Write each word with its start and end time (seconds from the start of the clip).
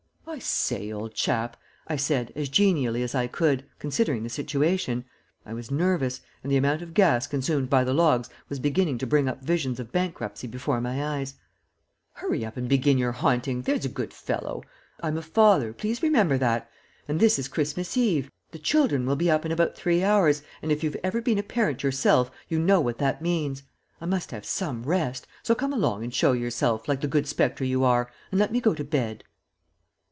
"I 0.27 0.39
say, 0.39 0.89
old 0.93 1.13
chap," 1.13 1.57
I 1.87 1.97
said, 1.97 2.31
as 2.37 2.47
genially 2.47 3.03
as 3.03 3.13
I 3.13 3.27
could, 3.27 3.65
considering 3.79 4.23
the 4.23 4.29
situation 4.29 5.03
I 5.45 5.53
was 5.53 5.69
nervous, 5.69 6.21
and 6.41 6.49
the 6.49 6.55
amount 6.55 6.81
of 6.81 6.93
gas 6.93 7.27
consumed 7.27 7.69
by 7.69 7.83
the 7.83 7.93
logs 7.93 8.29
was 8.47 8.57
beginning 8.57 8.97
to 8.99 9.07
bring 9.07 9.27
up 9.27 9.41
visions 9.43 9.77
of 9.77 9.91
bankruptcy 9.91 10.47
before 10.47 10.79
my 10.79 11.03
eyes 11.17 11.33
"hurry 12.13 12.45
up 12.45 12.55
and 12.55 12.69
begin 12.69 12.97
your 12.97 13.11
haunting 13.11 13.63
there's 13.63 13.83
a 13.83 13.89
good 13.89 14.13
fellow. 14.13 14.63
I'm 15.03 15.17
a 15.17 15.21
father 15.21 15.73
please 15.73 16.01
remember 16.01 16.37
that 16.37 16.69
and 17.09 17.19
this 17.19 17.37
is 17.37 17.49
Christmas 17.49 17.97
Eve. 17.97 18.31
The 18.51 18.59
children 18.59 19.05
will 19.05 19.17
be 19.17 19.29
up 19.29 19.45
in 19.45 19.51
about 19.51 19.75
three 19.75 20.01
hours, 20.01 20.43
and 20.61 20.71
if 20.71 20.81
you've 20.81 20.97
ever 21.03 21.21
been 21.21 21.39
a 21.39 21.43
parent 21.43 21.83
yourself 21.83 22.31
you 22.47 22.57
know 22.57 22.79
what 22.79 22.99
that 22.99 23.21
means. 23.21 23.63
I 23.99 24.05
must 24.05 24.31
have 24.31 24.45
some 24.45 24.83
rest, 24.83 25.27
so 25.43 25.53
come 25.55 25.73
along 25.73 26.05
and 26.05 26.13
show 26.13 26.31
yourself, 26.31 26.87
like 26.87 27.01
the 27.01 27.09
good 27.09 27.27
spectre 27.27 27.65
you 27.65 27.83
are, 27.83 28.09
and 28.31 28.39
let 28.39 28.53
me 28.53 28.61
go 28.61 28.73
to 28.73 28.85
bed." 28.85 29.25